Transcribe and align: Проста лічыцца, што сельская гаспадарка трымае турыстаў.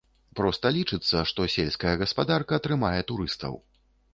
Проста 0.37 0.71
лічыцца, 0.77 1.17
што 1.31 1.45
сельская 1.57 1.93
гаспадарка 2.05 2.61
трымае 2.67 2.99
турыстаў. 3.13 3.53